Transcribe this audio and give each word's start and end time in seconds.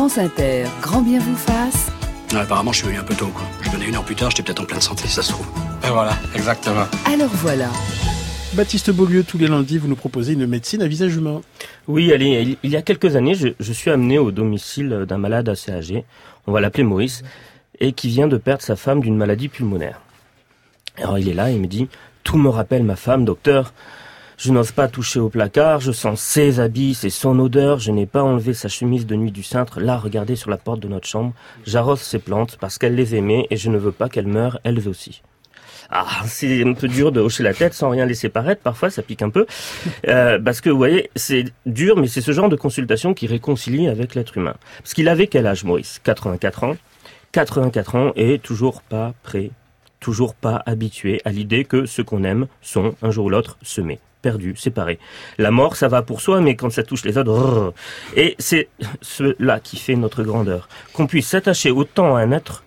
France 0.00 0.16
Inter, 0.16 0.64
grand 0.80 1.02
bien 1.02 1.18
vous 1.18 1.36
fasse. 1.36 1.90
apparemment, 2.34 2.72
je 2.72 2.78
suis 2.78 2.86
venu 2.86 2.98
un 2.98 3.04
peu 3.04 3.14
tôt. 3.14 3.26
Quoi. 3.26 3.42
Je 3.60 3.68
venais 3.68 3.86
une 3.86 3.94
heure 3.94 4.02
plus 4.02 4.14
tard, 4.14 4.30
j'étais 4.30 4.42
peut-être 4.42 4.62
en 4.62 4.64
pleine 4.64 4.80
santé, 4.80 5.06
ça 5.06 5.20
se 5.20 5.32
trouve. 5.32 5.46
Et 5.86 5.90
voilà, 5.90 6.12
exactement. 6.34 6.86
Alors 7.04 7.28
voilà. 7.28 7.68
Baptiste 8.54 8.90
Beaulieu, 8.92 9.24
tous 9.24 9.36
les 9.36 9.46
lundis, 9.46 9.76
vous 9.76 9.88
nous 9.88 9.96
proposez 9.96 10.32
une 10.32 10.46
médecine 10.46 10.80
à 10.80 10.86
visage 10.86 11.16
humain. 11.16 11.42
Oui, 11.86 12.14
allez, 12.14 12.56
il 12.62 12.70
y 12.70 12.76
a 12.76 12.80
quelques 12.80 13.14
années, 13.14 13.34
je, 13.34 13.48
je 13.60 13.72
suis 13.74 13.90
amené 13.90 14.18
au 14.18 14.30
domicile 14.30 15.04
d'un 15.06 15.18
malade 15.18 15.50
assez 15.50 15.70
âgé, 15.70 16.06
on 16.46 16.52
va 16.52 16.62
l'appeler 16.62 16.84
Maurice, 16.84 17.22
et 17.78 17.92
qui 17.92 18.08
vient 18.08 18.26
de 18.26 18.38
perdre 18.38 18.62
sa 18.62 18.76
femme 18.76 19.00
d'une 19.00 19.18
maladie 19.18 19.48
pulmonaire. 19.48 20.00
Alors 20.96 21.18
il 21.18 21.28
est 21.28 21.34
là, 21.34 21.50
il 21.50 21.60
me 21.60 21.66
dit, 21.66 21.88
tout 22.24 22.38
me 22.38 22.48
rappelle 22.48 22.84
ma 22.84 22.96
femme, 22.96 23.26
docteur. 23.26 23.74
Je 24.42 24.52
n'ose 24.52 24.72
pas 24.72 24.88
toucher 24.88 25.20
au 25.20 25.28
placard, 25.28 25.80
je 25.80 25.92
sens 25.92 26.18
ses 26.18 26.60
habits, 26.60 26.94
c'est 26.94 27.10
son 27.10 27.38
odeur, 27.40 27.78
je 27.78 27.92
n'ai 27.92 28.06
pas 28.06 28.22
enlevé 28.22 28.54
sa 28.54 28.68
chemise 28.68 29.04
de 29.04 29.14
nuit 29.14 29.32
du 29.32 29.42
cintre, 29.42 29.80
là, 29.80 29.98
regardez 29.98 30.34
sur 30.34 30.48
la 30.48 30.56
porte 30.56 30.80
de 30.80 30.88
notre 30.88 31.06
chambre, 31.06 31.34
j'arrose 31.66 32.00
ses 32.00 32.18
plantes 32.18 32.56
parce 32.58 32.78
qu'elle 32.78 32.94
les 32.94 33.14
aimait 33.14 33.46
et 33.50 33.58
je 33.58 33.68
ne 33.68 33.76
veux 33.76 33.92
pas 33.92 34.08
qu'elles 34.08 34.26
meurent 34.26 34.58
elles 34.64 34.88
aussi. 34.88 35.20
Ah, 35.90 36.06
c'est 36.24 36.66
un 36.66 36.72
peu 36.72 36.88
dur 36.88 37.12
de 37.12 37.20
hocher 37.20 37.42
la 37.42 37.52
tête 37.52 37.74
sans 37.74 37.90
rien 37.90 38.06
laisser 38.06 38.30
paraître. 38.30 38.62
Parfois, 38.62 38.88
ça 38.88 39.02
pique 39.02 39.20
un 39.20 39.28
peu. 39.28 39.44
Euh, 40.08 40.38
parce 40.38 40.62
que, 40.62 40.70
vous 40.70 40.78
voyez, 40.78 41.10
c'est 41.16 41.44
dur, 41.66 41.98
mais 41.98 42.06
c'est 42.06 42.20
ce 42.22 42.32
genre 42.32 42.48
de 42.48 42.56
consultation 42.56 43.12
qui 43.12 43.26
réconcilie 43.26 43.88
avec 43.88 44.14
l'être 44.14 44.38
humain. 44.38 44.54
Parce 44.78 44.94
qu'il 44.94 45.08
avait 45.08 45.26
quel 45.26 45.46
âge, 45.46 45.64
Maurice? 45.64 46.00
84 46.02 46.64
ans. 46.64 46.76
84 47.32 47.94
ans 47.94 48.12
et 48.16 48.38
toujours 48.38 48.82
pas 48.82 49.14
prêt, 49.22 49.50
toujours 50.00 50.34
pas 50.34 50.62
habitué 50.66 51.20
à 51.24 51.30
l'idée 51.30 51.64
que 51.64 51.86
ce 51.86 52.02
qu'on 52.02 52.24
aime 52.24 52.46
sont, 52.62 52.94
un 53.02 53.10
jour 53.10 53.26
ou 53.26 53.30
l'autre, 53.30 53.58
semés 53.62 54.00
perdu, 54.20 54.54
séparé. 54.56 54.98
La 55.38 55.50
mort, 55.50 55.76
ça 55.76 55.88
va 55.88 56.02
pour 56.02 56.20
soi, 56.20 56.40
mais 56.40 56.54
quand 56.54 56.70
ça 56.70 56.82
touche 56.82 57.04
les 57.04 57.16
autres, 57.16 57.72
et 58.16 58.36
c'est 58.38 58.68
cela 59.00 59.60
qui 59.60 59.78
fait 59.78 59.96
notre 59.96 60.22
grandeur. 60.22 60.68
Qu'on 60.92 61.06
puisse 61.06 61.28
s'attacher 61.28 61.70
autant 61.70 62.16
à 62.16 62.20
un 62.20 62.32
être 62.32 62.64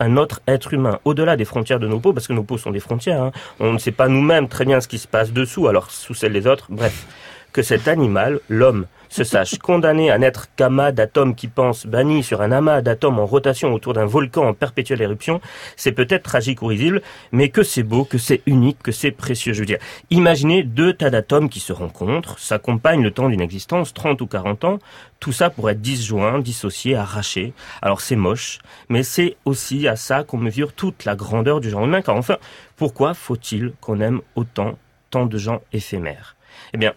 un 0.00 0.16
autre 0.16 0.40
être 0.48 0.74
humain, 0.74 0.98
au-delà 1.04 1.36
des 1.36 1.44
frontières 1.44 1.78
de 1.78 1.86
nos 1.86 2.00
peaux, 2.00 2.12
parce 2.12 2.26
que 2.26 2.32
nos 2.32 2.42
peaux 2.42 2.58
sont 2.58 2.72
des 2.72 2.80
frontières. 2.80 3.22
Hein. 3.22 3.32
On 3.60 3.72
ne 3.72 3.78
sait 3.78 3.92
pas 3.92 4.08
nous-mêmes 4.08 4.48
très 4.48 4.64
bien 4.64 4.80
ce 4.80 4.88
qui 4.88 4.98
se 4.98 5.06
passe 5.06 5.32
dessous, 5.32 5.68
alors 5.68 5.90
sous 5.90 6.14
celles 6.14 6.32
des 6.32 6.46
autres. 6.46 6.66
Bref, 6.68 7.06
que 7.54 7.62
cet 7.62 7.86
animal, 7.88 8.40
l'homme, 8.50 8.86
se 9.08 9.22
sache 9.22 9.58
condamné 9.58 10.10
à 10.10 10.18
n'être 10.18 10.48
qu'amas 10.56 10.90
d'atomes 10.90 11.36
qui 11.36 11.46
pensent, 11.46 11.86
banni 11.86 12.24
sur 12.24 12.42
un 12.42 12.50
amas 12.50 12.82
d'atomes 12.82 13.20
en 13.20 13.26
rotation 13.26 13.72
autour 13.72 13.92
d'un 13.92 14.06
volcan 14.06 14.48
en 14.48 14.54
perpétuelle 14.54 15.00
éruption, 15.00 15.40
c'est 15.76 15.92
peut-être 15.92 16.24
tragique 16.24 16.62
ou 16.62 16.66
risible, 16.66 17.00
mais 17.30 17.48
que 17.48 17.62
c'est 17.62 17.84
beau, 17.84 18.04
que 18.04 18.18
c'est 18.18 18.42
unique, 18.46 18.82
que 18.82 18.90
c'est 18.90 19.12
précieux. 19.12 19.52
Je 19.52 19.60
veux 19.60 19.66
dire, 19.66 19.78
imaginez 20.10 20.64
deux 20.64 20.94
tas 20.94 21.10
d'atomes 21.10 21.48
qui 21.48 21.60
se 21.60 21.72
rencontrent, 21.72 22.40
s'accompagnent 22.40 23.04
le 23.04 23.12
temps 23.12 23.28
d'une 23.28 23.40
existence, 23.40 23.94
30 23.94 24.20
ou 24.20 24.26
40 24.26 24.64
ans, 24.64 24.78
tout 25.20 25.30
ça 25.32 25.48
pour 25.48 25.70
être 25.70 25.80
disjoint, 25.80 26.40
dissocié, 26.40 26.96
arraché. 26.96 27.52
Alors 27.82 28.00
c'est 28.00 28.16
moche, 28.16 28.58
mais 28.88 29.04
c'est 29.04 29.36
aussi 29.44 29.86
à 29.86 29.94
ça 29.94 30.24
qu'on 30.24 30.38
mesure 30.38 30.72
toute 30.72 31.04
la 31.04 31.14
grandeur 31.14 31.60
du 31.60 31.70
genre 31.70 31.84
humain, 31.84 32.02
car 32.02 32.16
enfin, 32.16 32.38
pourquoi 32.76 33.14
faut-il 33.14 33.74
qu'on 33.80 34.00
aime 34.00 34.22
autant 34.34 34.76
tant 35.10 35.26
de 35.26 35.38
gens 35.38 35.62
éphémères? 35.72 36.34
Eh 36.72 36.78
bien, 36.78 36.94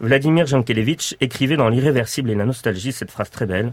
Vladimir 0.00 0.46
Jankelevitch 0.46 1.16
écrivait 1.20 1.56
dans 1.56 1.68
L'irréversible 1.68 2.30
et 2.30 2.34
la 2.34 2.44
nostalgie 2.44 2.92
cette 2.92 3.10
phrase 3.10 3.30
très 3.30 3.46
belle. 3.46 3.72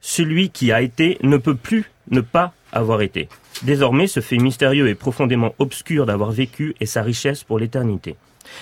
Celui 0.00 0.50
qui 0.50 0.72
a 0.72 0.80
été 0.80 1.18
ne 1.22 1.36
peut 1.36 1.54
plus 1.54 1.90
ne 2.10 2.20
pas 2.20 2.52
avoir 2.72 3.02
été. 3.02 3.28
Désormais, 3.62 4.06
ce 4.06 4.20
fait 4.20 4.38
mystérieux 4.38 4.88
et 4.88 4.94
profondément 4.94 5.54
obscur 5.58 6.06
d'avoir 6.06 6.30
vécu 6.30 6.74
est 6.80 6.86
sa 6.86 7.02
richesse 7.02 7.44
pour 7.44 7.58
l'éternité. 7.58 8.16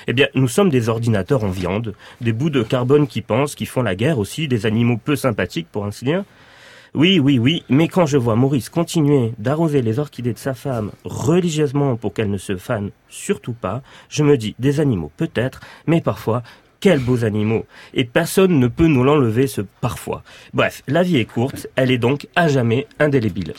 Eh 0.06 0.12
bien, 0.12 0.26
nous 0.34 0.48
sommes 0.48 0.70
des 0.70 0.88
ordinateurs 0.88 1.44
en 1.44 1.50
viande, 1.50 1.94
des 2.20 2.32
bouts 2.32 2.50
de 2.50 2.62
carbone 2.62 3.06
qui 3.06 3.22
pensent, 3.22 3.54
qui 3.54 3.66
font 3.66 3.82
la 3.82 3.94
guerre 3.94 4.18
aussi, 4.18 4.48
des 4.48 4.66
animaux 4.66 4.98
peu 5.02 5.16
sympathiques 5.16 5.68
pour 5.70 5.84
ainsi 5.84 6.04
dire. 6.04 6.24
Oui, 6.94 7.20
oui, 7.20 7.38
oui, 7.38 7.64
mais 7.68 7.86
quand 7.86 8.06
je 8.06 8.16
vois 8.16 8.34
Maurice 8.34 8.70
continuer 8.70 9.32
d'arroser 9.38 9.82
les 9.82 9.98
orchidées 9.98 10.32
de 10.32 10.38
sa 10.38 10.54
femme 10.54 10.90
religieusement 11.04 11.96
pour 11.96 12.14
qu'elle 12.14 12.30
ne 12.30 12.38
se 12.38 12.56
fane 12.56 12.90
surtout 13.08 13.52
pas, 13.52 13.82
je 14.08 14.24
me 14.24 14.38
dis 14.38 14.54
des 14.58 14.80
animaux 14.80 15.12
peut-être, 15.16 15.60
mais 15.86 16.00
parfois 16.00 16.42
quels 16.80 17.00
beaux 17.00 17.24
animaux 17.24 17.66
Et 17.94 18.04
personne 18.04 18.58
ne 18.58 18.68
peut 18.68 18.86
nous 18.86 19.04
l'enlever 19.04 19.46
ce 19.46 19.62
parfois. 19.80 20.22
Bref, 20.54 20.82
la 20.86 21.02
vie 21.02 21.18
est 21.18 21.24
courte, 21.24 21.66
elle 21.76 21.90
est 21.90 21.98
donc 21.98 22.26
à 22.36 22.48
jamais 22.48 22.86
indélébile. 22.98 23.54